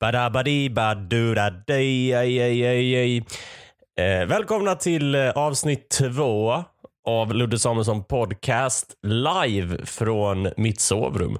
[0.00, 3.24] Badabadi badudadej, ej, ej, ej, ej.
[3.96, 6.64] Eh, välkomna till eh, avsnitt två
[7.06, 11.38] av Ludde Samuelsson podcast live från mitt sovrum.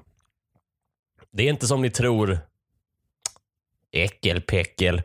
[1.31, 2.39] Det är inte som ni tror.
[3.91, 5.01] Äckelpäckel.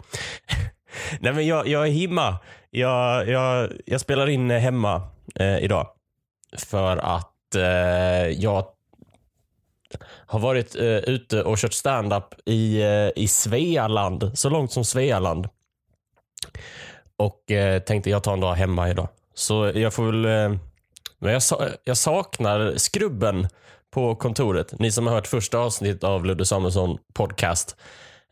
[1.21, 2.39] Nej men jag, jag är himma.
[2.71, 5.03] Jag, jag, jag spelar in hemma
[5.35, 5.87] eh, idag.
[6.57, 8.65] För att eh, jag
[10.31, 15.49] har varit eh, ute och kört stand-up i, eh, i Svealand, så långt som Svealand.
[17.17, 19.09] Och eh, tänkte jag tar en dag hemma idag.
[19.35, 20.25] Så jag får väl...
[20.25, 20.59] Eh,
[21.19, 23.49] men jag, sa, jag saknar skrubben
[23.91, 24.79] på kontoret.
[24.79, 27.77] Ni som har hört första avsnittet av Ludde Samuelsson podcast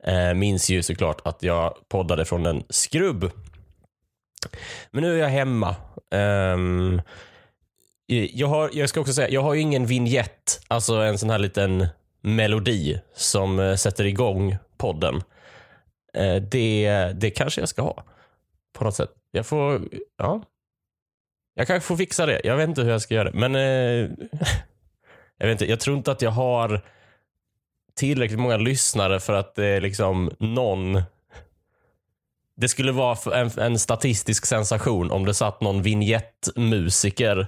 [0.04, 3.30] eh, minns ju såklart att jag poddade från en skrubb.
[4.90, 5.76] Men nu är jag hemma.
[6.10, 7.02] Ehm,
[8.08, 11.30] Eh, jag, har, jag ska också säga, jag har ju ingen vignett, alltså en sån
[11.30, 11.86] här liten
[12.20, 15.22] melodi som eh, sätter igång podden.
[16.14, 18.04] Eh, det, det kanske jag ska ha
[18.78, 19.10] på något sätt.
[19.30, 20.42] Jag får, ja.
[21.54, 22.40] Jag kanske får fixa det.
[22.44, 23.38] Jag vet inte hur jag ska göra det.
[23.38, 23.60] Men eh,
[25.38, 26.84] jag, vet inte, jag tror inte att jag har
[27.94, 31.02] tillräckligt många lyssnare för att det är liksom någon
[32.56, 37.46] det skulle vara en, en statistisk sensation om det satt någon vignettmusiker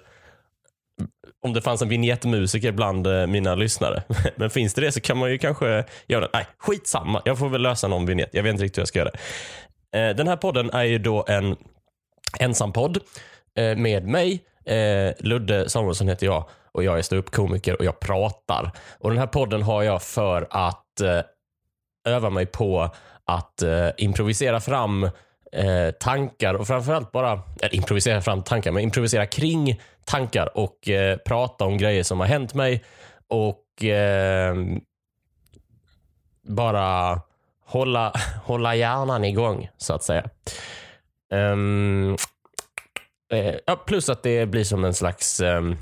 [1.42, 4.02] om det fanns en vignettmusiker bland eh, mina lyssnare.
[4.36, 6.30] Men finns det det så kan man ju kanske göra det.
[6.32, 7.22] Nej, skitsamma.
[7.24, 8.30] Jag får väl lösa någon vignett.
[8.32, 9.18] Jag vet inte riktigt hur jag ska göra det.
[10.12, 11.56] Den här podden är ju då en
[12.38, 12.98] ensampodd
[13.58, 14.44] eh, med mig.
[15.18, 18.70] Ludde Samuelsson heter jag och jag är ståuppkomiker och jag pratar.
[18.98, 21.00] Och Den här podden har jag för att
[22.08, 23.62] öva mig på att
[23.96, 25.10] improvisera fram
[25.52, 31.16] eh, tankar och framförallt bara, eller improvisera fram tankar, men improvisera kring tankar och eh,
[31.16, 32.84] prata om grejer som har hänt mig
[33.28, 34.54] och eh,
[36.48, 37.20] bara
[37.64, 38.12] hålla,
[38.44, 40.30] hålla hjärnan igång så att säga.
[41.32, 42.16] Um,
[43.32, 45.76] eh, plus att det blir som en slags um,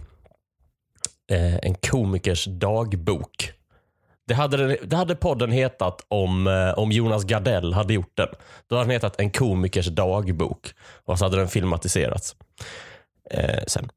[1.62, 3.57] en komikers dagbok.
[4.28, 8.28] Det hade, det hade podden hetat om, eh, om Jonas Gardell hade gjort den.
[8.66, 10.74] Då hade den hetat En komikers dagbok.
[11.04, 12.36] Och så hade den filmatiserats.
[13.30, 13.88] Eh, sen.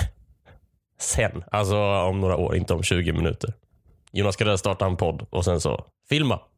[1.00, 3.52] Sen, alltså om några år, inte om 20 minuter.
[4.12, 6.40] Jonas Gardell startar en podd och sen så filma.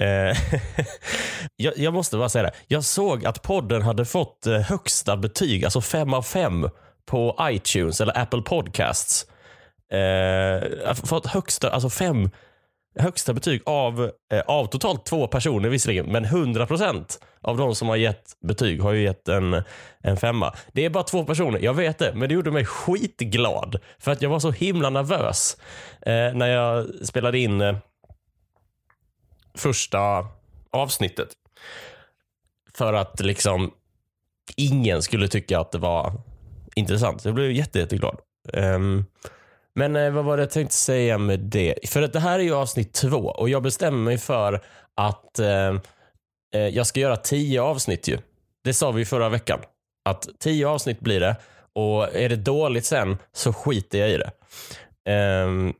[0.00, 0.36] Eh,
[1.56, 2.52] jag, jag, måste bara säga det.
[2.66, 6.68] Jag såg att podden hade fått eh, högsta betyg, alltså fem av fem
[7.06, 9.26] på iTunes eller Apple Podcasts.
[9.92, 12.30] Eh, fått högsta, alltså fem
[12.98, 17.96] högsta betyg av, eh, av totalt två personer visserligen, men 100% av de som har
[17.96, 19.62] gett betyg har ju gett en,
[20.02, 20.54] en femma.
[20.72, 23.80] Det är bara två personer, jag vet det, men det gjorde mig skitglad.
[23.98, 25.56] För att jag var så himla nervös
[26.00, 27.76] eh, när jag spelade in eh,
[29.54, 30.26] första
[30.70, 31.28] avsnittet.
[32.74, 33.70] För att liksom
[34.56, 36.12] ingen skulle tycka att det var
[36.74, 37.24] intressant.
[37.24, 38.18] Jag blev jätte, jätteglad.
[38.52, 39.04] Um,
[39.78, 41.74] men eh, vad var det jag tänkte säga med det?
[41.88, 44.60] För att det här är ju avsnitt två och jag bestämmer mig för
[44.94, 45.74] att eh,
[46.54, 48.18] eh, jag ska göra tio avsnitt ju.
[48.64, 49.60] Det sa vi förra veckan.
[50.08, 51.36] Att tio avsnitt blir det
[51.72, 54.30] och är det dåligt sen så skiter jag i det.
[55.12, 55.72] Eh,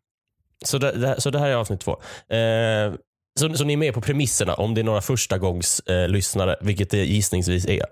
[0.65, 2.01] så, det, det, så det här är avsnitt två.
[2.29, 2.97] Ehm,
[3.39, 6.57] så, så ni är med på premisserna om det är några första gångs eh, lyssnare,
[6.61, 7.87] vilket det gissningsvis är.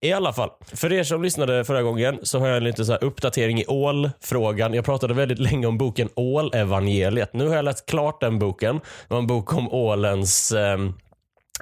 [0.00, 2.94] I alla fall, för er som lyssnade förra gången så har jag en liten så
[2.94, 4.74] uppdatering i ålfrågan.
[4.74, 7.32] Jag pratade väldigt länge om boken Ålevangeliet.
[7.32, 8.76] Nu har jag läst klart den boken.
[8.76, 10.78] Det var en bok om ålens eh,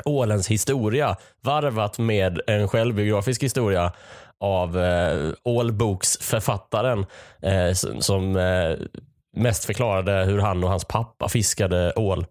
[0.05, 3.93] ålens historia varvat med en självbiografisk historia
[4.41, 7.07] av eh, ålboksförfattaren
[7.43, 8.77] eh, som eh,
[9.37, 12.27] mest förklarade hur han och hans pappa fiskade ål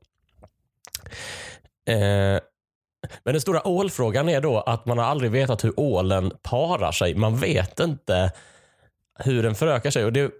[1.87, 2.39] Eh,
[3.23, 7.15] men den stora ålfrågan är då att man har aldrig vetat hur ålen parar sig.
[7.15, 8.31] Man vet inte
[9.19, 10.05] hur den förökar sig.
[10.05, 10.31] Och det,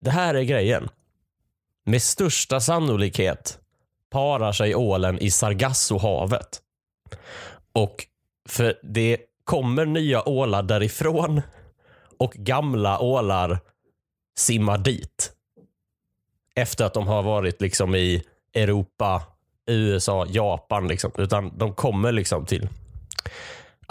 [0.00, 0.88] det här är grejen.
[1.84, 3.58] Med största sannolikhet
[4.10, 6.62] parar sig ålen i Sargassohavet.
[7.72, 8.06] Och
[8.48, 11.42] för det kommer nya ålar därifrån
[12.18, 13.58] och gamla ålar
[14.36, 15.32] simmar dit.
[16.54, 18.24] Efter att de har varit liksom i
[18.54, 19.22] Europa,
[19.66, 20.88] USA, Japan.
[20.88, 22.68] Liksom, utan de kommer liksom till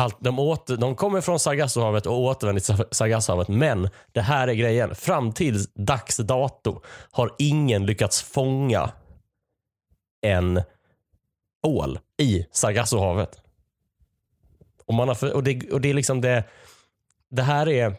[0.01, 3.47] allt, de, åter, de kommer från Sargassohavet och återvänder till Sargassohavet.
[3.47, 4.95] Men det här är grejen.
[4.95, 6.81] Fram till dags dato
[7.11, 8.91] har ingen lyckats fånga
[10.21, 10.61] en
[11.67, 13.41] ål i Sargassohavet.
[14.85, 16.43] Och, man har för, och, det, och det är liksom det.
[17.29, 17.95] Det här är...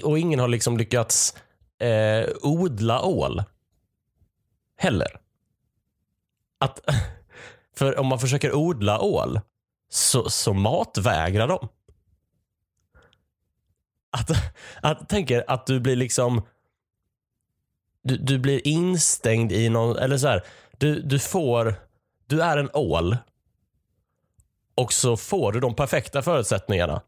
[0.04, 1.36] och ingen har liksom lyckats
[1.78, 3.42] eh, odla ål
[4.84, 5.20] heller.
[6.60, 6.80] Att,
[7.76, 9.40] för om man försöker odla ål
[9.88, 11.68] så, så matvägrar de.
[14.10, 14.30] Att,
[14.82, 16.42] att tänker att du blir liksom
[18.02, 20.44] du, du blir instängd i någon, eller så här,
[20.78, 21.74] du, du får,
[22.26, 23.16] du är en ål
[24.74, 27.02] och så får du de perfekta förutsättningarna.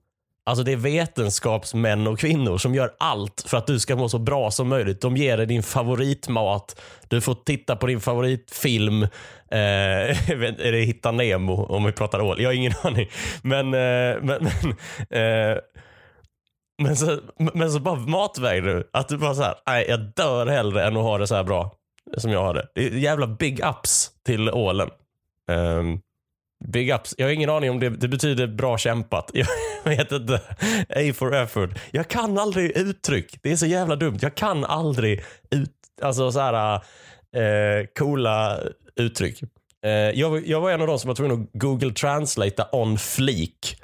[0.47, 4.19] Alltså det är vetenskapsmän och kvinnor som gör allt för att du ska må så
[4.19, 5.01] bra som möjligt.
[5.01, 6.81] De ger dig din favoritmat.
[7.09, 9.03] Du får titta på din favoritfilm.
[9.03, 9.09] Eh,
[10.31, 12.41] är det Hitta Nemo om vi pratar ål?
[12.43, 13.09] Jag har ingen aning.
[13.43, 14.71] Men, eh, men, men,
[15.11, 15.59] eh,
[16.83, 17.21] men, så,
[17.55, 18.91] men så bara matvägrar du.
[18.93, 21.45] Att du bara så här, nej jag dör hellre än att ha det så här
[21.45, 21.75] bra
[22.17, 22.67] som jag har det.
[22.75, 24.91] Det är jävla big ups till ålen.
[25.51, 26.01] Um,
[26.65, 27.15] Big ups.
[27.19, 29.31] Jag har ingen aning om det, det betyder bra kämpat.
[29.85, 30.41] Jag vet inte.
[30.89, 31.71] A for effort.
[31.91, 33.39] Jag kan aldrig uttryck.
[33.43, 34.19] Det är så jävla dumt.
[34.23, 35.71] Jag kan aldrig ut,
[36.03, 36.75] alltså så här
[37.37, 38.61] eh, coola
[38.97, 39.43] uttryck.
[39.85, 43.77] Eh, jag, jag var en av de som var tvungen att Google translate on fleek.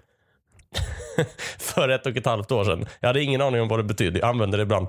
[1.58, 2.86] för ett och ett halvt år sedan.
[3.00, 4.18] Jag hade ingen aning om vad det betydde.
[4.18, 4.86] Jag använder det ibland.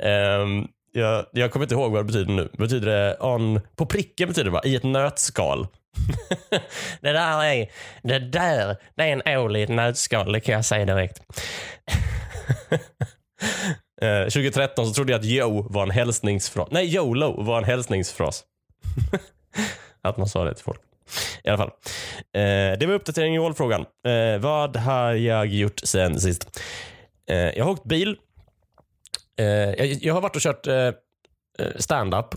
[0.00, 2.48] Eh, jag, jag kommer inte ihåg vad det betyder nu.
[2.58, 4.60] Betyder det on, på pricken betyder det va?
[4.64, 5.66] i ett nötskal
[7.00, 7.70] det där är,
[8.02, 11.22] det där, det är en ål i ett nötskal, det kan jag säga direkt.
[14.02, 16.68] Eh, 2013 så trodde jag att Yo var en hälsningsfras.
[16.70, 18.44] Nej, YOLO var en hälsningsfras.
[20.02, 20.80] att man sa det till folk.
[21.44, 21.70] I alla fall.
[22.32, 23.86] Eh, det var uppdatering i ålfrågan.
[24.06, 26.60] Eh, vad har jag gjort sen sist?
[27.30, 28.16] Eh, jag har åkt bil.
[29.38, 30.92] Eh, jag, jag, har varit och kört eh, eh
[31.76, 32.34] stand-up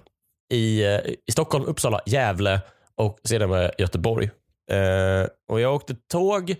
[0.54, 2.62] i, eh, i Stockholm, Uppsala, Gävle
[2.98, 4.30] och sedan med Göteborg.
[4.72, 6.56] Eh, och jag åkte tåg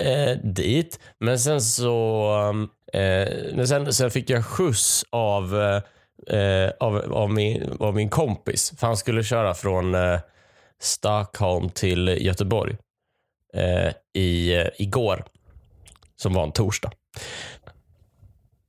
[0.00, 2.30] eh, dit, men sen så
[2.92, 5.56] eh, men sen, sen fick jag skjuts av,
[6.26, 8.72] eh, av, av, min, av min kompis.
[8.78, 10.20] För han skulle köra från eh,
[10.80, 12.76] Stockholm till Göteborg
[13.54, 15.24] eh, i, eh, igår,
[16.16, 16.92] som var en torsdag.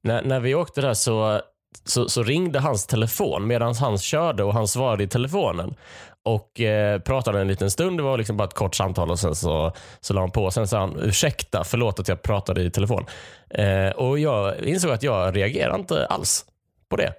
[0.04, 1.42] När, när vi åkte där så
[1.84, 5.76] så, så, ringde hans telefon medan han körde och han svarade i telefonen
[6.26, 8.00] och eh, pratade en liten stund.
[8.00, 10.52] Det var liksom bara ett kort samtal och sen så, så la han på.
[10.52, 13.06] Sen sa han ursäkta, förlåt att jag pratade i telefon.
[13.50, 16.46] Eh, och Jag insåg att jag reagerar inte alls
[16.90, 17.14] på det.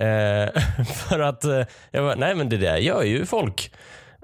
[0.00, 0.62] Eh,
[1.08, 3.72] för att eh, jag bara, nej men det där gör ju folk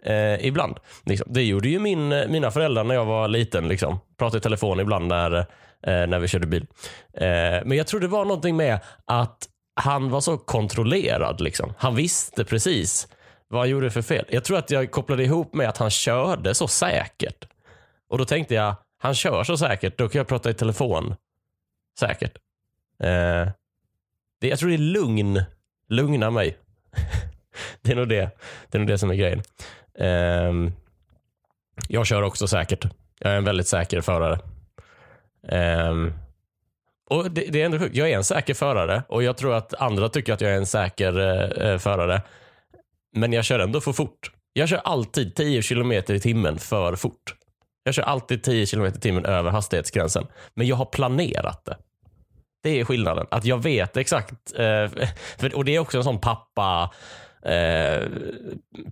[0.02, 0.76] eh, ibland.
[1.06, 1.32] Liksom.
[1.32, 3.68] Det gjorde ju min, mina föräldrar när jag var liten.
[3.68, 3.98] Liksom.
[4.18, 5.46] Pratade i telefon ibland när, eh,
[5.82, 6.66] när vi körde bil.
[7.14, 7.26] Eh,
[7.64, 11.40] men jag tror det var någonting med att han var så kontrollerad.
[11.40, 11.72] Liksom.
[11.78, 13.08] Han visste precis
[13.50, 14.24] vad han gjorde för fel.
[14.28, 17.48] Jag tror att jag kopplade ihop med att han körde så säkert.
[18.08, 21.14] Och då tänkte jag, han kör så säkert, då kan jag prata i telefon.
[21.98, 22.38] Säkert.
[23.00, 23.48] Eh,
[24.40, 25.42] det, jag tror det är lugn.
[25.88, 26.56] Lugna mig.
[27.82, 28.30] det, är nog det.
[28.68, 29.42] det är nog det som är grejen.
[29.94, 30.72] Eh,
[31.88, 32.86] jag kör också säkert.
[33.18, 34.38] Jag är en väldigt säker förare.
[35.48, 35.94] Eh,
[37.10, 37.96] och det, det, är ändå sjukt.
[37.96, 40.66] Jag är en säker förare och jag tror att andra tycker att jag är en
[40.66, 42.22] säker eh, eh förare.
[43.16, 44.32] Men jag kör ändå för fort.
[44.52, 47.34] Jag kör alltid 10 km i timmen för fort.
[47.84, 50.26] Jag kör alltid 10 km i timmen över hastighetsgränsen.
[50.54, 51.76] Men jag har planerat det.
[52.62, 53.26] Det är skillnaden.
[53.30, 54.58] Att jag vet exakt.
[54.58, 54.88] Eh,
[55.38, 56.90] för, och det är också en sån pappa
[57.42, 58.08] eh,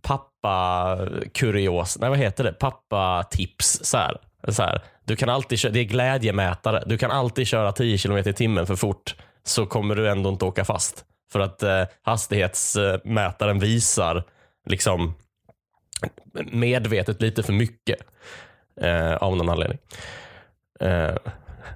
[0.02, 0.98] pappa
[1.34, 2.52] kurios, nej vad heter det?
[2.52, 3.80] Pappa tips.
[3.82, 4.16] Så här.
[4.48, 4.80] Så här.
[5.04, 6.82] Du kan alltid köra, det är glädjemätare.
[6.87, 10.44] Du kan alltid köra 10 km i timmen för fort så kommer du ändå inte
[10.44, 11.04] åka fast.
[11.32, 14.25] För att eh, hastighetsmätaren visar
[14.66, 15.14] liksom
[16.52, 17.99] medvetet lite för mycket
[18.80, 19.78] eh, av någon anledning.
[20.80, 21.16] Eh,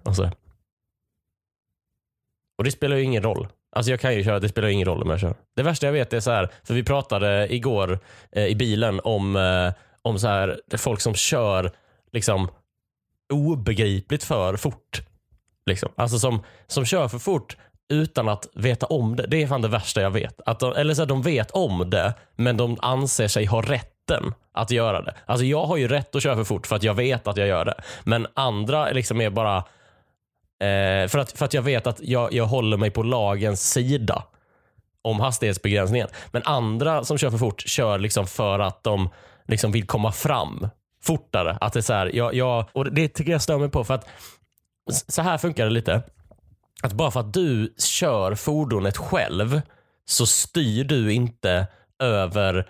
[0.02, 0.30] och, så.
[2.58, 3.48] och det spelar ju ingen roll.
[3.76, 5.34] Alltså jag kan ju köra, det spelar ingen roll om jag kör.
[5.56, 7.98] Det värsta jag vet är så här, för vi pratade igår
[8.32, 11.70] eh, i bilen om, eh, om så här, folk som kör
[12.12, 12.48] liksom
[13.32, 15.02] obegripligt för fort.
[15.66, 15.92] Liksom.
[15.96, 17.56] Alltså som, som kör för fort
[17.92, 19.26] utan att veta om det.
[19.26, 20.40] Det är fan det värsta jag vet.
[20.46, 24.34] Att de, eller så här, de vet om det, men de anser sig ha rätten
[24.52, 25.14] att göra det.
[25.26, 27.48] Alltså jag har ju rätt att köra för fort för att jag vet att jag
[27.48, 27.74] gör det.
[28.04, 32.46] Men andra liksom är bara eh, för, att, för att jag vet att jag, jag
[32.46, 34.24] håller mig på lagens sida
[35.02, 36.08] om hastighetsbegränsningen.
[36.30, 39.08] Men andra som kör för fort kör liksom för att de
[39.48, 40.68] liksom vill komma fram
[41.02, 41.58] fortare.
[41.60, 43.84] Att det är så här, jag, jag, och det tycker jag stör mig på.
[43.84, 44.08] för att
[45.08, 46.02] Så här funkar det lite
[46.82, 49.60] att bara för att du kör fordonet själv
[50.04, 51.66] så styr du inte
[51.98, 52.68] över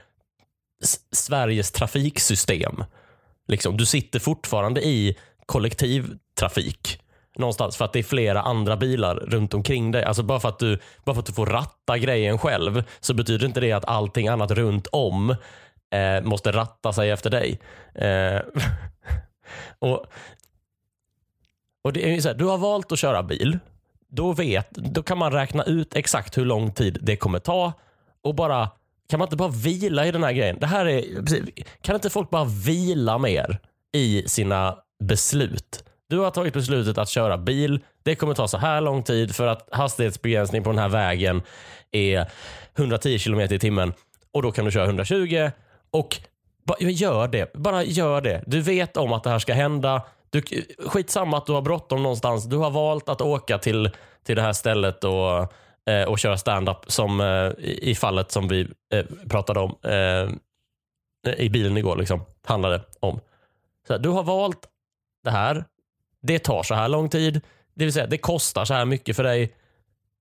[1.13, 2.85] Sveriges trafiksystem.
[3.49, 5.17] Liksom, du sitter fortfarande i
[5.47, 6.99] kollektivtrafik.
[7.37, 10.05] någonstans för att det är flera andra bilar runt omkring dig.
[10.05, 13.47] Alltså bara för att du, bara för att du får ratta grejen själv så betyder
[13.47, 15.31] inte det att allting annat runt om
[15.95, 17.61] eh, måste ratta sig efter dig.
[17.95, 18.41] Eh,
[19.79, 20.07] och,
[21.85, 23.59] och det är så här, Du har valt att köra bil.
[24.15, 27.73] Då, vet, då kan man räkna ut exakt hur lång tid det kommer ta
[28.23, 28.69] och bara
[29.09, 30.57] kan man inte bara vila i den här grejen?
[30.61, 31.05] Det här är,
[31.83, 33.59] kan inte folk bara vila mer
[33.93, 35.85] i sina beslut?
[36.09, 37.81] Du har tagit beslutet att köra bil.
[38.03, 41.43] Det kommer ta så här lång tid för att hastighetsbegränsning på den här vägen
[41.91, 42.27] är
[42.77, 43.93] 110 km i timmen
[44.33, 45.51] och då kan du köra 120
[45.91, 46.17] och
[46.65, 47.53] bara gör det.
[47.53, 48.43] Bara gör det.
[48.47, 50.03] Du vet om att det här ska hända.
[50.33, 50.43] Du,
[50.87, 52.45] skitsamma att du har bråttom någonstans.
[52.45, 53.91] Du har valt att åka till,
[54.25, 55.53] till det här stället och,
[55.91, 60.31] eh, och köra stand-up som eh, i fallet som vi eh, pratade om eh,
[61.37, 61.97] i bilen igår.
[61.97, 63.21] Liksom, handlade om.
[63.89, 64.69] Så du har valt
[65.25, 65.65] det här.
[66.23, 67.41] Det tar så här lång tid.
[67.75, 69.55] Det vill säga, det kostar så här mycket för dig.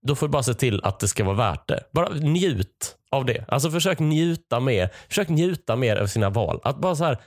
[0.07, 1.83] Då får du bara se till att det ska vara värt det.
[1.91, 3.45] Bara njut av det.
[3.47, 4.89] Alltså försök njuta mer.
[5.07, 6.59] Försök njuta mer av sina val.
[6.63, 7.17] Att bara så här...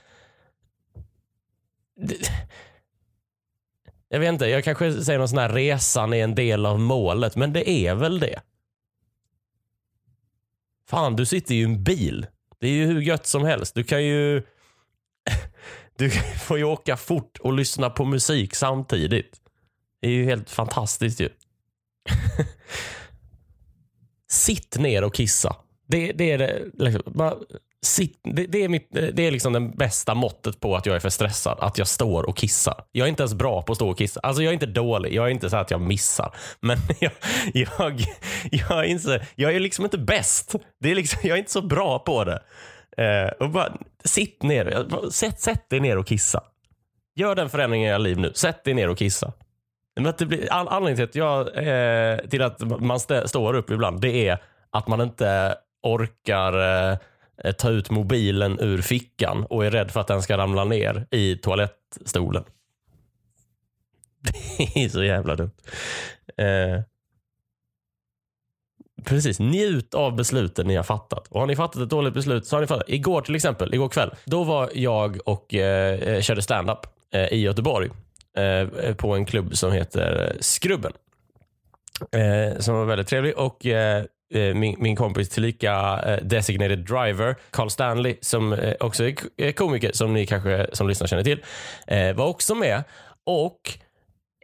[4.09, 7.35] Jag vet inte, jag kanske säger någon sån här resan är en del av målet,
[7.35, 8.41] men det är väl det.
[10.89, 12.27] Fan, du sitter ju i en bil.
[12.59, 13.75] Det är ju hur gött som helst.
[13.75, 14.43] Du kan ju...
[15.97, 16.09] Du
[16.39, 19.41] får ju åka fort och lyssna på musik samtidigt.
[20.01, 21.29] Det är ju helt fantastiskt ju.
[24.31, 25.55] Sitt ner och kissa.
[25.87, 27.35] Det, det är det, liksom, bara,
[27.85, 30.95] sitt, det, det, är mitt, eh, det är liksom det bästa måttet på att jag
[30.95, 31.57] är för stressad.
[31.61, 32.83] Att jag står och kissar.
[32.91, 34.19] Jag är inte ens bra på att stå och kissa.
[34.19, 35.13] Alltså jag är inte dålig.
[35.13, 36.35] Jag är inte så att jag missar.
[36.59, 37.11] Men jag,
[37.53, 38.01] jag,
[38.51, 40.55] jag, är, inte, jag är liksom inte bäst.
[40.79, 42.39] Det är liksom, jag är inte så bra på det.
[42.97, 43.73] Eh, och bara,
[44.03, 44.85] sitt ner.
[45.11, 46.43] Sätt, sätt dig ner och kissa.
[47.15, 48.31] Gör den förändringen i era liv nu.
[48.33, 49.33] Sätt dig ner och kissa.
[49.95, 53.53] Men att det blir, all, anledningen till att, jag, eh, till att man stä, står
[53.53, 54.37] upp ibland, det är
[54.71, 56.53] att man inte orkar
[56.91, 56.97] eh,
[57.43, 61.07] Eh, ta ut mobilen ur fickan och är rädd för att den ska ramla ner
[61.11, 62.43] i toalettstolen.
[64.57, 65.51] Det är så jävla dumt.
[66.37, 66.81] Eh,
[69.03, 71.27] Precis, njut av besluten ni har fattat.
[71.27, 72.89] Och Har ni fattat ett dåligt beslut så har ni fattat.
[72.89, 76.79] Igår till exempel, igår kväll, då var jag och eh, eh körde standup
[77.11, 77.89] eh, i Göteborg
[78.37, 80.91] eh, på en klubb som heter Skrubben.
[82.11, 87.35] Eh, som var väldigt trevlig och eh, Eh, min, min kompis tillika eh, designated driver,
[87.49, 89.03] Carl Stanley, som eh, också
[89.37, 91.43] är komiker, som ni kanske som lyssnar känner till,
[92.15, 92.83] var också med.
[93.25, 93.59] Och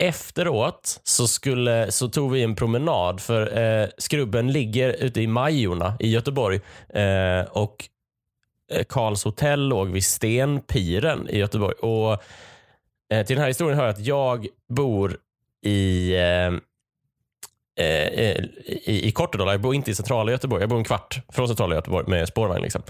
[0.01, 5.93] Efteråt så, skulle, så tog vi en promenad för eh, Skrubben ligger ute i Majorna
[5.99, 6.59] i Göteborg
[6.89, 7.89] eh, och
[8.89, 11.75] Karls hotell låg vid Stenpiren i Göteborg.
[11.75, 12.11] Och
[13.13, 15.17] eh, Till den här historien hör jag att jag bor
[15.65, 16.51] i eh,
[17.81, 19.51] Eh, eh, i, i Kortedala.
[19.51, 20.61] Jag bor inte i centrala Göteborg.
[20.61, 22.61] Jag bor en kvart från centrala Göteborg med spårvagn.
[22.61, 22.81] Liksom.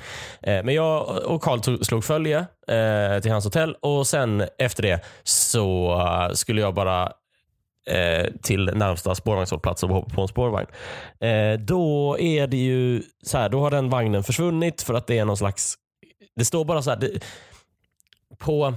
[0.41, 5.03] Eh, men jag och Karl slog följe eh, till hans hotell och sen efter det
[5.23, 7.11] så eh, skulle jag bara
[7.89, 10.67] eh, till närmsta spårvagnshållplats och hoppa på en spårvagn.
[11.19, 15.17] Eh, då är det ju så här, då har den vagnen försvunnit för att det
[15.17, 15.75] är någon slags...
[16.35, 16.97] Det står bara så här.
[16.97, 17.23] Det,
[18.37, 18.73] på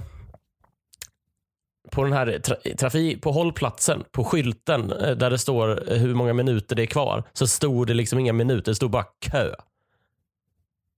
[1.91, 6.13] på den här tra trafik, på hållplatsen, på skylten eh, där det står eh, hur
[6.13, 9.55] många minuter det är kvar, så stod det liksom inga minuter, det stod bara kö.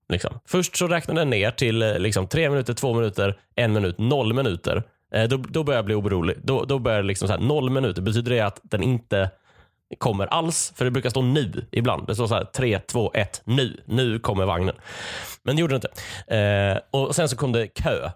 [0.10, 0.40] Liksom.
[0.46, 4.34] Först så räknade den ner till eh, liksom, tre minuter, två minuter, en minut, noll
[4.34, 4.84] minuter.
[5.14, 6.38] Eh, då, då börjar jag bli orolig.
[6.44, 8.02] Då, då börjar det liksom så här, noll minuter.
[8.02, 9.30] Betyder det att den inte
[9.98, 10.74] kommer alls?
[10.76, 12.08] För det brukar stå nu ibland.
[12.08, 13.82] Det står så här, tre, två, ett, nu.
[13.86, 14.76] Nu kommer vagnen.
[15.44, 16.36] Men det gjorde det inte.
[16.36, 18.10] Eh, och Sen så kom det kö.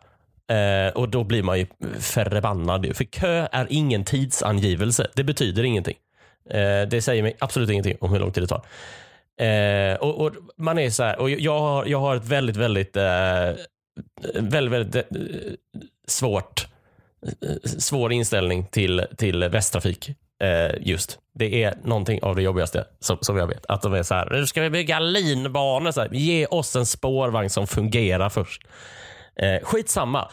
[0.52, 1.66] Eh, och då blir man ju
[2.00, 2.96] förbannad.
[2.96, 5.08] För kö är ingen tidsangivelse.
[5.14, 5.98] Det betyder ingenting.
[6.50, 8.66] Eh, det säger mig absolut ingenting om hur lång tid det tar.
[9.46, 12.96] Eh, och, och, man är så här, och jag har, jag har ett väldigt, väldigt,
[12.96, 13.04] eh,
[14.34, 15.02] väldigt, väldigt eh,
[16.08, 16.68] svårt,
[17.42, 20.10] eh, svår inställning till, till Västtrafik.
[20.44, 21.20] Eh, just.
[21.34, 23.66] Det är någonting av det jobbigaste som, som jag vet.
[23.66, 25.92] Att de är så här, nu ska vi bygga linbanor.
[25.92, 28.68] Så här, ge oss en spårvagn som fungerar först.
[29.36, 30.32] Eh, skitsamma.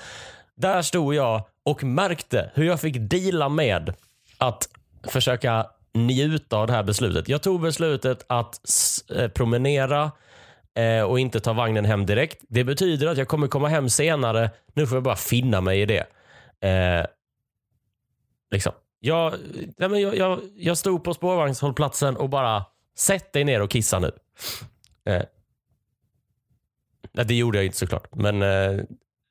[0.55, 3.95] Där stod jag och märkte hur jag fick deala med
[4.39, 4.69] att
[5.09, 7.29] försöka njuta av det här beslutet.
[7.29, 8.61] Jag tog beslutet att
[9.15, 10.13] eh, promenera
[10.75, 12.45] eh, och inte ta vagnen hem direkt.
[12.49, 14.51] Det betyder att jag kommer komma hem senare.
[14.75, 16.07] Nu får jag bara finna mig i det.
[16.69, 17.07] Eh,
[18.51, 18.73] liksom.
[19.01, 19.35] jag,
[19.77, 22.65] nej men jag, jag, jag stod på spårvagnshållplatsen och bara
[22.97, 24.11] sätt dig ner och kissa nu.
[25.07, 25.23] Eh,
[27.19, 28.15] Nej, det gjorde jag inte såklart.
[28.15, 28.81] Men eh,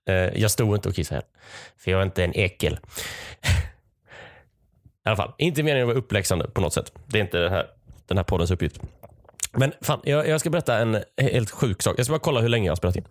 [0.10, 1.22] eh, jag stod inte och kissade.
[1.78, 2.74] För jag är inte en ekel.
[5.06, 6.94] I alla fall, inte meningen att vara uppläxande på något sätt.
[7.06, 7.68] Det är inte den här,
[8.08, 8.82] den här poddens uppgift.
[9.52, 12.00] Men fan, jag, jag ska berätta en helt sjuk sak.
[12.00, 13.06] Jag ska bara kolla hur länge jag har spelat in.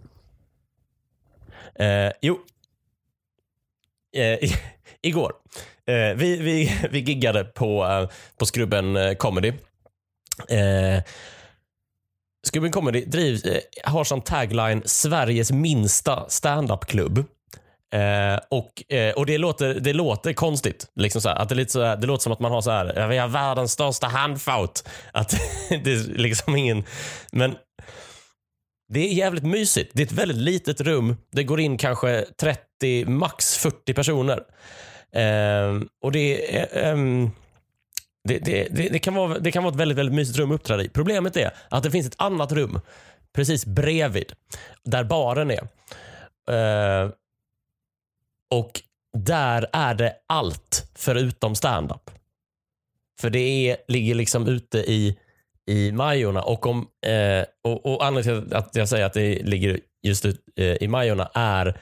[1.75, 2.39] Eh, jo.
[4.17, 4.51] Eh,
[5.03, 5.33] igår.
[5.87, 9.53] Eh, vi, vi, vi giggade på, eh, på Skrubben eh, Comedy.
[10.49, 11.03] Eh,
[12.55, 13.41] Eh, Comedy driv,
[13.85, 17.25] har som tagline Sveriges minsta standup-klubb.
[17.95, 20.87] Eh, och eh, och det, låter, det låter konstigt.
[20.95, 22.61] Liksom så här, att det, är lite så här, det låter som att man har
[22.61, 24.89] så här, vi har världens största handfot.
[25.13, 25.31] Att
[25.69, 26.85] det är liksom ingen...
[27.33, 27.57] Men
[28.93, 29.91] det är jävligt mysigt.
[29.95, 31.17] Det är ett väldigt litet rum.
[31.33, 34.43] Det går in kanske 30, max 40 personer.
[35.13, 36.69] Eh, och det är...
[36.73, 37.31] Eh, ehm,
[38.27, 40.55] det, det, det, det, kan vara, det kan vara ett väldigt, väldigt mysigt rum att
[40.55, 40.89] uppträda i.
[40.89, 42.81] Problemet är att det finns ett annat rum
[43.35, 44.33] precis bredvid,
[44.85, 45.63] där baren är.
[46.51, 47.11] Uh,
[48.51, 48.83] och
[49.19, 52.11] där är det allt förutom standup.
[53.21, 55.19] För det är, ligger liksom ute i,
[55.67, 56.43] i Majorna.
[56.43, 60.41] Och, om, eh, och, och anledningen till att jag säger att det ligger just ut,
[60.57, 61.81] eh, i Majorna är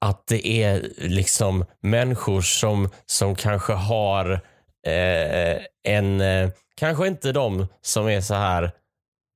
[0.00, 4.40] att det är liksom människor som, som kanske har
[4.86, 8.70] eh, en, eh, kanske inte de som är så här,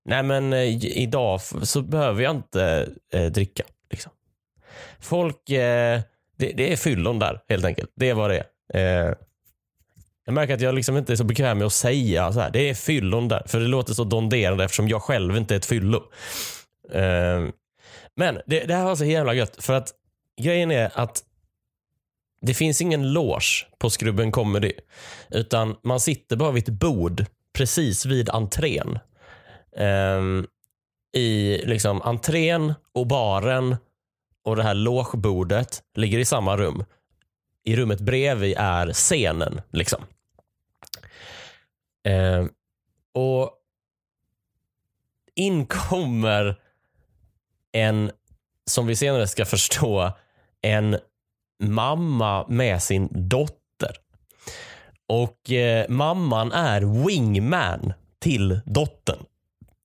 [0.04, 3.62] nej men eh, idag så behöver jag inte eh, dricka.
[3.90, 4.12] Liksom.
[5.00, 6.00] Folk, eh,
[6.36, 7.90] det, det är fyllon där helt enkelt.
[7.96, 9.08] Det är vad det är.
[9.08, 9.14] Eh,
[10.26, 12.50] jag märker att jag liksom inte är så bekväm med att säga så här.
[12.50, 13.42] Det är fyllon där.
[13.46, 16.02] För det låter så donderande eftersom jag själv inte är ett fyllo.
[16.92, 17.48] Eh,
[18.16, 19.64] men det, det här var så jävla gött.
[19.64, 19.92] För att
[20.40, 21.22] grejen är att
[22.44, 24.72] det finns ingen loge på Skrubben Comedy.
[25.30, 28.98] Utan man sitter bara vid ett bord precis vid entrén.
[29.76, 30.46] Um,
[31.12, 33.76] I liksom entrén och baren
[34.44, 36.84] och det här logebordet ligger i samma rum.
[37.64, 39.60] I rummet bredvid är scenen.
[39.72, 40.04] liksom.
[42.04, 42.50] Ehm,
[43.14, 43.50] och
[45.34, 46.60] in kommer
[47.72, 48.10] en,
[48.66, 50.12] som vi senare ska förstå,
[50.62, 50.98] en
[51.62, 53.96] mamma med sin dotter.
[55.08, 59.24] Och eh, mamman är wingman till dottern.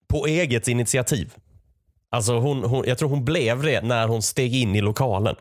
[0.08, 1.34] På eget initiativ.
[2.10, 5.36] Alltså hon, hon, jag tror hon blev det när hon steg in i lokalen.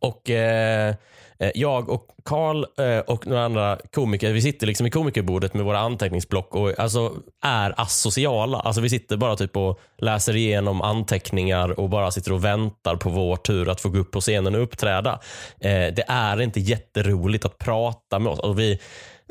[0.00, 0.94] Och eh,
[1.40, 5.64] Eh, jag och Karl eh, och några andra komiker, vi sitter liksom i komikerbordet med
[5.64, 8.60] våra anteckningsblock och alltså är asociala.
[8.60, 13.10] Alltså vi sitter bara typ och läser igenom anteckningar och bara sitter och väntar på
[13.10, 15.20] vår tur att få gå upp på scenen och uppträda.
[15.60, 18.40] Eh, det är inte jätteroligt att prata med oss.
[18.40, 18.78] Alltså vi,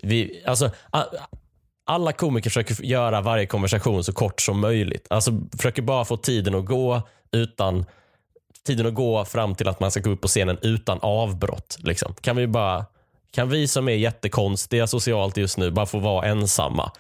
[0.04, 0.72] vi, alltså,
[1.86, 5.08] alla komiker försöker göra varje konversation så kort som möjligt.
[5.10, 7.86] Alltså försöker bara få tiden att gå utan
[8.64, 11.78] tiden att gå fram till att man ska gå upp på scenen utan avbrott.
[11.80, 12.14] Liksom.
[12.22, 12.86] Kan vi bara
[13.32, 16.92] kan vi som är jättekonstiga socialt just nu bara få vara ensamma?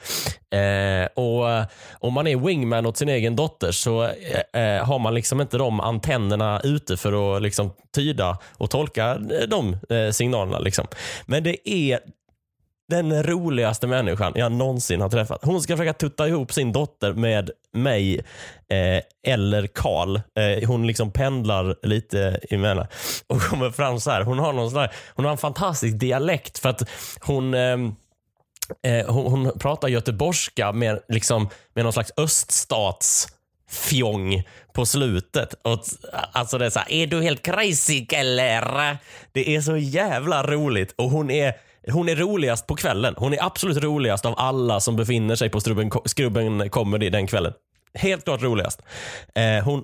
[0.51, 1.65] Eh, och eh,
[1.99, 5.57] Om man är wingman åt sin egen dotter så eh, eh, har man liksom inte
[5.57, 10.59] de antennerna ute för att liksom tyda och tolka eh, de eh, signalerna.
[10.59, 10.87] Liksom.
[11.25, 11.99] Men det är
[12.89, 15.39] den roligaste människan jag någonsin har träffat.
[15.43, 18.17] Hon ska försöka tutta ihop sin dotter med mig
[18.69, 20.15] eh, eller Karl.
[20.15, 22.87] Eh, hon liksom pendlar lite emellan
[23.27, 24.21] och kommer fram så här.
[24.21, 26.89] Hon har, någon sån här, hon har en fantastisk dialekt för att
[27.21, 27.95] hon ehm,
[28.83, 33.27] Eh, hon, hon pratar göteborgska med, liksom, med någon slags öststats
[33.69, 35.53] fjong på slutet.
[35.61, 35.79] Och,
[36.31, 38.97] alltså det är så här, är du helt crazy eller?
[39.31, 41.53] Det är så jävla roligt och hon är
[41.91, 43.13] hon är roligast på kvällen.
[43.17, 47.53] Hon är absolut roligast av alla som befinner sig på Skrubben, Skrubben Comedy den kvällen.
[47.93, 48.81] Helt klart roligast.
[49.35, 49.83] Eh, hon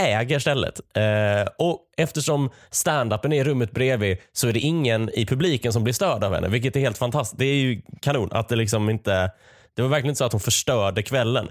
[0.00, 0.80] äger stället.
[0.96, 5.84] Eh, och Eftersom stand-upen är i rummet bredvid så är det ingen i publiken som
[5.84, 6.48] blir störd av henne.
[6.48, 7.38] Vilket är helt fantastiskt.
[7.38, 9.30] Det är ju kanon att det liksom inte
[9.76, 11.48] det var verkligen inte så att hon förstörde kvällen.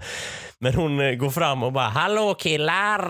[0.60, 3.02] Men hon eh, går fram och bara “Hallå killar!”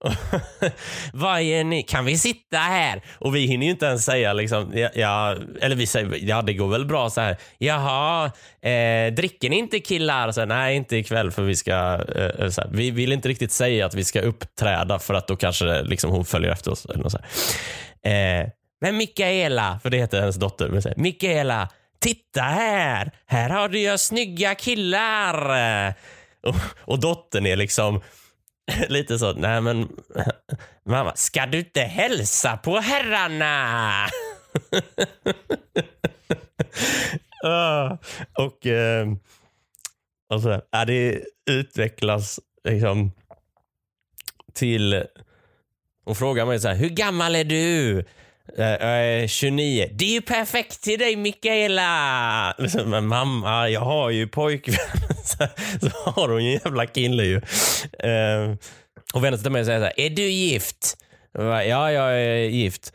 [1.12, 1.82] Vad är ni?
[1.82, 3.02] Kan vi sitta här?
[3.18, 6.54] Och vi hinner ju inte ens säga liksom, ja, ja, eller vi säger, ja det
[6.54, 7.36] går väl bra så här.
[7.58, 8.24] Jaha,
[8.62, 10.32] eh, dricker ni inte killar?
[10.32, 12.70] Så här, Nej, inte ikväll för vi ska, eh, eh så här.
[12.72, 16.24] vi vill inte riktigt säga att vi ska uppträda för att då kanske liksom, hon
[16.24, 16.84] följer efter oss.
[16.84, 17.18] Eller något så
[18.02, 18.40] här.
[18.42, 18.48] Eh,
[18.80, 21.68] men Mikaela, för det heter hennes dotter, men så här, Mikaela,
[22.00, 23.10] titta här!
[23.26, 25.94] Här har du ju snygga killar!
[26.42, 28.00] Och, och dottern är liksom
[28.88, 29.88] lite så, nej men
[30.86, 34.06] mamma, ska du inte hälsa på herrarna?
[37.42, 37.98] Ah,
[38.38, 39.06] och eh,
[40.30, 40.62] och så.
[40.70, 43.12] Ja, det utvecklas liksom
[44.52, 45.04] till...
[46.04, 48.04] Hon frågar mig så här, hur gammal är du?
[48.56, 49.88] Jag är 29.
[49.92, 52.54] Det är ju perfekt till dig Mikaela!
[52.58, 54.76] Liksom, Men mamma, jag har ju pojkvän.
[55.24, 55.46] Så,
[55.80, 57.36] så har hon ju en jävla kille ju.
[57.98, 58.54] Eh,
[59.14, 60.96] och vänder sig till mig och säger så här, är du gift?
[61.38, 62.92] Bara, ja, jag är gift.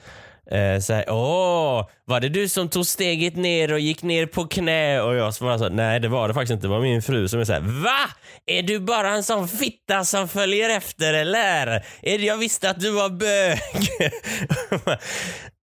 [0.51, 4.47] Eh, så här, Åh, var det du som tog steget ner och gick ner på
[4.47, 5.01] knä?
[5.01, 6.67] Och jag svarade så nej det var det faktiskt inte.
[6.67, 7.61] Det var min fru som är såhär.
[7.61, 8.09] va?
[8.45, 11.67] Är du bara en sån fitta som följer efter eller?
[12.01, 13.59] Är det, jag visste att du var bög.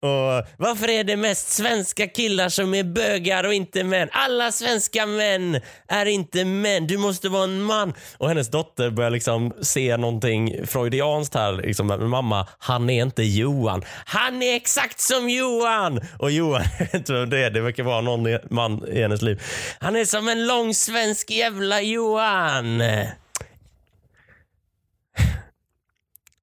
[0.02, 4.08] och varför är det mest svenska killar som är bögar och inte män?
[4.12, 6.86] Alla svenska män är inte män.
[6.86, 7.94] Du måste vara en man.
[8.18, 11.52] Och hennes dotter börjar liksom se någonting freudianskt här.
[11.52, 13.84] Liksom, mamma, han är inte Johan.
[14.04, 16.00] Han är exakt som Johan!
[16.18, 19.22] Och Johan, jag vet inte vem det är, det verkar vara någon man i hennes
[19.22, 19.42] liv.
[19.78, 22.82] Han är som en lång svensk jävla Johan.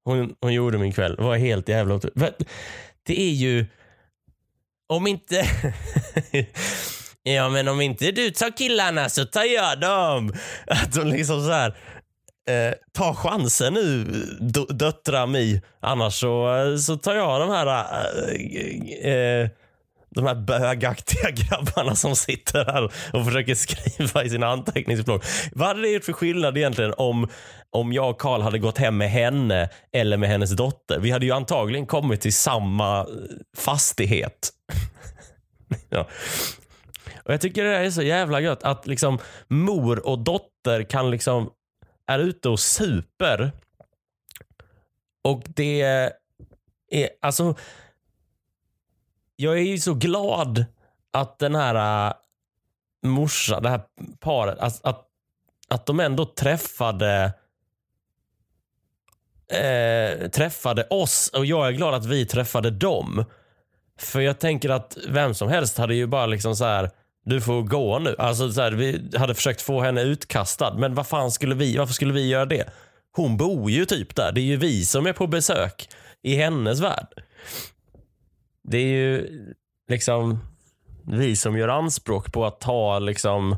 [0.09, 1.15] Hon, hon gjorde min kväll.
[1.15, 2.17] Det var helt jävla otroligt.
[3.03, 3.65] Det är ju...
[4.87, 5.45] Om inte...
[7.23, 10.33] ja, men om inte du tar killarna så tar jag dem.
[10.67, 11.77] Att hon liksom så här...
[12.49, 14.03] Eh, ta chansen nu,
[14.69, 15.61] döttrar mi.
[15.79, 17.67] Annars så, eh, så tar jag de här...
[19.03, 19.49] Eh, eh
[20.09, 25.25] de här bögaktiga grabbarna som sitter här och försöker skriva i sina anteckningsblock.
[25.51, 27.27] Vad hade det gjort för skillnad egentligen om,
[27.69, 30.99] om jag och Karl hade gått hem med henne eller med hennes dotter?
[30.99, 33.05] Vi hade ju antagligen kommit till samma eh,
[33.57, 34.49] fastighet.
[35.89, 36.07] ja.
[37.23, 41.49] Och Jag tycker det är så jävla gött att liksom mor och dotter kan liksom
[42.07, 43.51] är ute och super
[45.23, 45.81] och det
[46.91, 47.55] är alltså
[49.41, 50.65] jag är ju så glad
[51.13, 52.13] att den här äh,
[53.03, 53.81] morsan, det här
[54.19, 55.05] paret, att, att,
[55.67, 57.33] att de ändå träffade
[59.51, 63.25] eh, träffade oss och jag är glad att vi träffade dem.
[63.99, 66.89] För jag tänker att vem som helst hade ju bara liksom så här
[67.25, 68.15] du får gå nu.
[68.19, 70.73] Alltså så här, vi hade försökt få henne utkastad.
[70.73, 72.69] Men vad fan skulle vi, varför skulle vi göra det?
[73.11, 74.31] Hon bor ju typ där.
[74.31, 75.89] Det är ju vi som är på besök
[76.21, 77.07] i hennes värld.
[78.63, 79.27] Det är ju
[79.87, 80.39] liksom
[81.03, 83.57] vi som gör anspråk på att ta liksom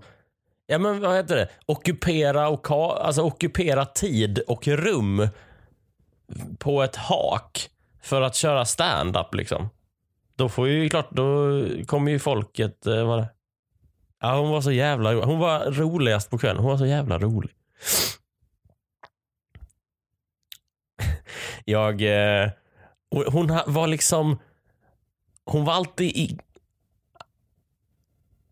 [0.72, 1.50] Ja men vad heter det?
[1.66, 5.28] Ockupera, och ka, alltså ockupera tid och rum
[6.60, 7.70] på ett hak
[8.02, 9.70] för att köra stand-up liksom.
[10.36, 13.30] Då får ju klart, då kommer ju folket, eh, vad det?
[14.20, 16.62] Ja hon var så jävla Hon var roligast på kvällen.
[16.62, 17.52] Hon var så jävla rolig.
[21.66, 22.50] Jag, eh,
[23.28, 24.40] hon var liksom,
[25.46, 26.38] hon var alltid i,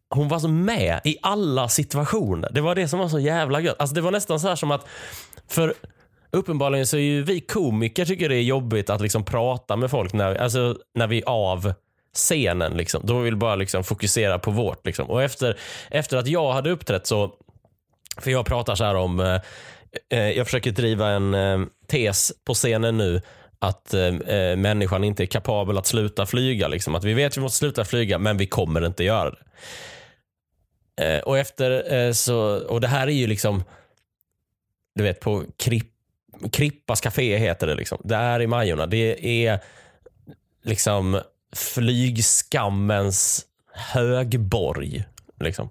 [0.10, 2.49] hon var alltså med i alla situationer.
[2.52, 3.75] Det var det som var så jävla gött.
[3.80, 4.86] Alltså det var nästan så här som att,
[5.47, 5.73] för
[6.32, 10.13] uppenbarligen så är ju vi komiker tycker det är jobbigt att liksom prata med folk
[10.13, 11.73] när, alltså, när vi är av
[12.13, 12.73] scenen.
[12.73, 13.02] Liksom.
[13.06, 14.86] Då vill vi bara liksom fokusera på vårt.
[14.86, 15.10] Liksom.
[15.10, 15.58] Och efter,
[15.91, 17.32] efter att jag hade uppträtt så,
[18.17, 19.41] för jag pratar så här om, eh,
[20.10, 23.21] eh, jag försöker driva en eh, tes på scenen nu
[23.60, 26.67] att eh, eh, människan inte är kapabel att sluta flyga.
[26.67, 26.95] Liksom.
[26.95, 29.45] Att vi vet att vi måste sluta flyga, men vi kommer inte göra det.
[31.00, 33.63] Eh, och efter eh, så, och det här är ju liksom,
[34.95, 35.91] du vet på Kripp,
[36.52, 38.02] Krippas café heter det liksom.
[38.04, 38.86] Det är i Majorna.
[38.86, 39.60] Det är
[40.63, 41.22] liksom
[41.56, 45.04] flygskammens högborg.
[45.39, 45.69] Liksom.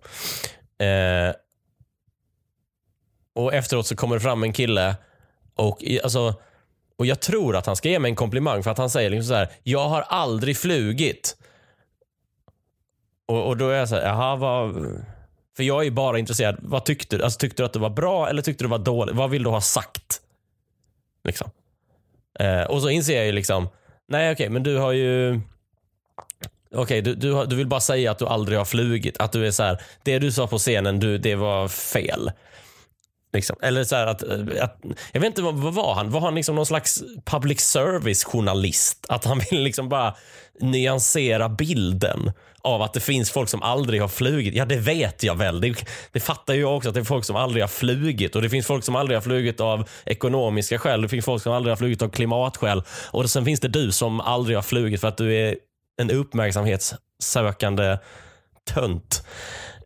[0.79, 1.35] Eh,
[3.35, 4.96] och efteråt så kommer det fram en kille
[5.55, 6.35] och alltså
[6.98, 9.28] och jag tror att han ska ge mig en komplimang för att han säger liksom
[9.28, 11.37] så här, jag har aldrig flugit.
[13.26, 14.74] Och, och då är jag så här, jaha vad...
[15.56, 17.24] För jag är ju bara intresserad, vad tyckte du?
[17.24, 19.14] Alltså, tyckte du att det var bra eller tyckte du det var dåligt?
[19.14, 20.20] Vad vill du ha sagt?
[21.24, 21.50] Liksom.
[22.38, 23.68] Eh, och så inser jag ju liksom,
[24.08, 25.40] nej okej, men du har ju...
[26.74, 29.18] Okej, du, du, du vill bara säga att du aldrig har flugit.
[29.18, 32.30] Att du är så här, det du sa på scenen, du, det var fel.
[33.32, 33.56] Liksom.
[33.62, 34.78] Eller så här att, eh, att,
[35.12, 36.10] jag vet inte, vad, vad var han?
[36.10, 39.06] Var han liksom någon slags public service journalist?
[39.08, 40.14] Att han vill liksom bara
[40.60, 44.54] nyansera bilden av att det finns folk som aldrig har flugit.
[44.54, 45.60] Ja, det vet jag väl.
[45.60, 48.36] Det, det fattar ju jag också att det är folk som aldrig har flugit.
[48.36, 51.02] Och det finns folk som aldrig har flugit av ekonomiska skäl.
[51.02, 52.82] Det finns folk som aldrig har flugit av klimatskäl.
[53.10, 55.56] Och sen finns det du som aldrig har flugit för att du är
[56.00, 57.98] en uppmärksamhetssökande
[58.74, 59.22] tönt.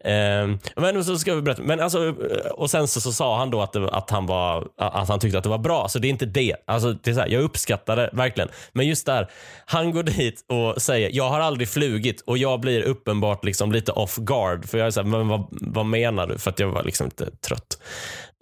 [0.05, 1.63] Ehm, men så ska vi berätta.
[1.63, 2.15] Men alltså,
[2.55, 5.39] och sen så, så sa han då att, det, att, han var, att han tyckte
[5.39, 5.89] att det var bra.
[5.89, 6.57] Så det är inte det.
[6.67, 8.49] Alltså, det är så här, jag uppskattar det verkligen.
[8.73, 9.31] Men just där,
[9.67, 13.93] han går dit och säger jag har aldrig flugit och jag blir uppenbart liksom lite
[13.93, 14.69] off guard.
[14.69, 16.39] För jag är så här, men vad, vad menar du?
[16.39, 17.79] För att jag var liksom lite trött.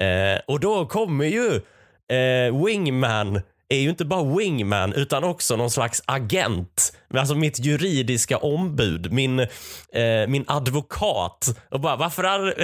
[0.00, 1.60] Eh, och då kommer ju
[2.16, 6.92] eh, Wingman är ju inte bara wingman utan också någon slags agent.
[7.14, 9.48] Alltså mitt juridiska ombud, min, eh,
[10.28, 11.58] min advokat.
[11.70, 12.54] Och bara, varför har...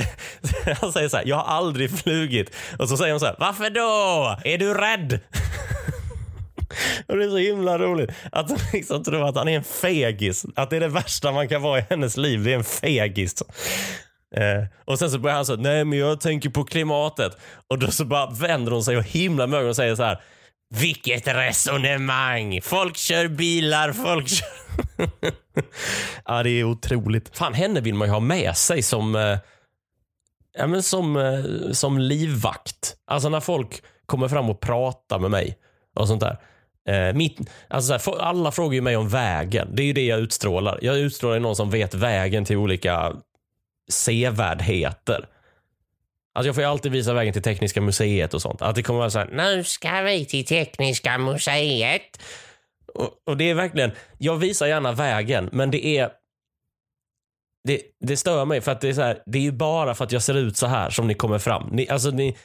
[0.80, 2.50] Han säger så här, jag har aldrig flugit.
[2.78, 4.36] Och så säger hon så här, varför då?
[4.44, 5.20] Är du rädd?
[7.08, 10.46] Och Det är så himla roligt att hon liksom tror att han är en fegis.
[10.56, 13.34] Att det är det värsta man kan vara i hennes liv, det är en fegis.
[14.36, 17.36] Eh, och sen så börjar han säga, nej men jag tänker på klimatet.
[17.68, 20.20] Och då så bara vänder hon sig och himlar med ögonen och säger så här,
[20.74, 22.60] vilket resonemang!
[22.62, 24.48] Folk kör bilar, folk kör...
[26.24, 27.36] ja, det är otroligt.
[27.36, 29.38] Fan, henne vill man ju ha med sig som, eh,
[30.58, 32.96] ja, men som, eh, som livvakt.
[33.06, 35.58] Alltså när folk kommer fram och pratar med mig
[35.94, 36.38] och sånt där.
[36.88, 39.68] Eh, mitt, alltså så här, alla frågar ju mig om vägen.
[39.72, 40.78] Det är ju det jag utstrålar.
[40.82, 43.12] Jag utstrålar någon som vet vägen till olika
[43.90, 45.28] sevärdheter.
[46.36, 48.62] Alltså jag får ju alltid visa vägen till Tekniska museet och sånt.
[48.62, 52.22] Att det kommer vara så här, nu ska vi till Tekniska museet.
[52.94, 56.10] Och, och, det är verkligen, jag visar gärna vägen, men det är
[57.68, 60.04] det, det stör mig för att det är så här, det är ju bara för
[60.04, 61.68] att jag ser ut så här som ni kommer fram.
[61.72, 62.36] Ni, alltså ni,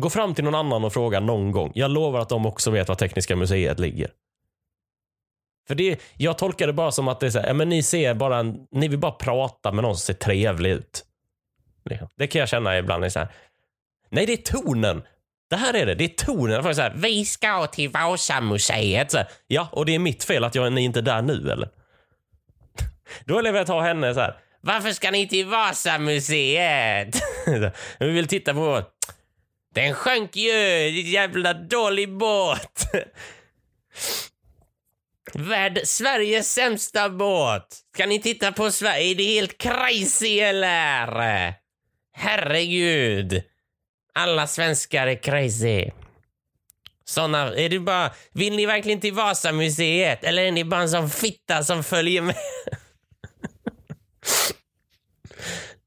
[0.00, 1.72] gå fram till någon annan och fråga någon gång.
[1.74, 4.10] Jag lovar att de också vet var Tekniska museet ligger.
[5.68, 7.82] För det, jag tolkar det bara som att det är så här, ja, men ni
[7.82, 11.04] ser bara en, ni vill bara prata med någon som ser trevlig ut.
[11.84, 12.08] Liksom.
[12.16, 13.04] Det kan jag känna ibland.
[13.04, 13.28] Är så här,
[14.10, 15.02] Nej, det är tonen.
[15.50, 15.94] Det här är det.
[15.94, 16.62] Det är tonen.
[16.62, 19.10] Folk säger vi ska till Vasamuseet.
[19.10, 21.50] Så här, ja, och det är mitt fel att jag, ni inte är där nu
[21.50, 21.68] eller?
[23.24, 24.36] Då vill jag ta henne så här.
[24.60, 27.22] Varför ska ni till Vasamuseet?
[27.98, 28.82] vi vill titta på...
[29.74, 30.50] Den sjönk ju!
[31.10, 32.82] Jävla dålig båt!
[35.34, 37.66] Värld, Sveriges sämsta båt.
[37.94, 39.10] Ska ni titta på Sverige?
[39.10, 41.59] Är det helt crazy eller?
[42.12, 43.42] Herregud.
[44.14, 45.90] Alla svenskar är crazy.
[47.04, 51.10] Såna, är det bara, vill ni verkligen till Vasamuseet eller är ni bara en sån
[51.10, 52.36] fitta som följer med?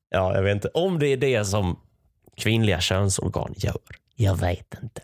[0.09, 0.67] ja, jag vet inte.
[0.67, 1.79] Om det är det som
[2.37, 3.81] kvinnliga könsorgan gör.
[4.15, 5.01] Jag vet inte.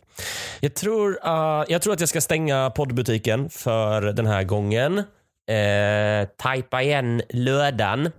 [0.60, 5.03] Jag tror, uh, jag tror att jag ska stänga poddbutiken för den här gången.
[5.50, 8.12] Eh, uh, tajpa igen lördagen.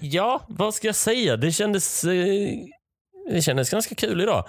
[0.00, 1.36] Ja, vad ska jag säga?
[1.36, 2.48] Det kändes, eh,
[3.30, 4.44] det kändes ganska kul idag.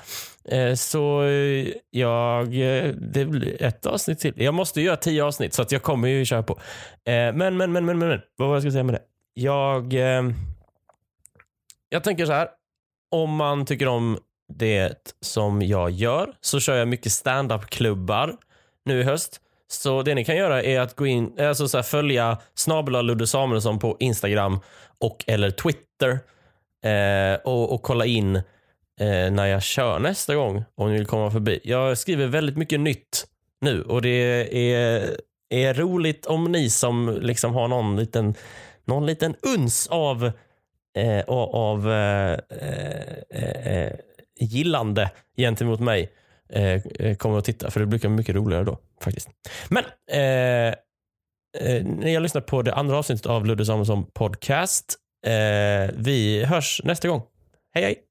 [0.45, 2.45] Eh, så eh, jag...
[2.45, 4.33] Eh, det blir ett avsnitt till.
[4.35, 6.59] Jag måste göra tio avsnitt, så att jag kommer ju köra på.
[7.05, 8.21] men, men, men, men, men, men.
[8.35, 9.01] Vad var jag ska säga med det?
[9.33, 9.93] Jag...
[11.89, 12.49] jag tänker så här.
[13.11, 14.17] Om man tycker om
[14.53, 18.35] det som jag gör så kör jag mycket stand-up-klubbar
[18.85, 19.41] nu i höst.
[19.67, 23.05] Så det ni kan göra är att gå in, eh, alltså så här, följa snabel
[23.05, 24.59] Ludde Samuelsson på Instagram
[24.99, 26.19] och eller Twitter
[26.83, 31.31] eh, och, och kolla in eh, när jag kör nästa gång om ni vill komma
[31.31, 31.59] förbi.
[31.63, 33.25] Jag skriver väldigt mycket nytt
[33.61, 34.09] nu och det
[34.71, 35.17] är,
[35.49, 38.35] är roligt om ni som liksom har någon liten,
[38.85, 40.31] någon liten uns av
[40.97, 42.39] eh, av eh,
[43.29, 43.93] eh, eh,
[44.39, 46.11] gillande gentemot mig
[46.49, 47.71] Eh, eh, kommer och titta.
[47.71, 49.29] För det brukar vara mycket roligare då faktiskt.
[49.69, 50.75] Men eh,
[51.59, 54.95] eh, när jag lyssnar på det andra avsnittet av Ludde Samuelsson podcast.
[55.25, 57.21] Eh, vi hörs nästa gång.
[57.73, 58.06] Hej hej!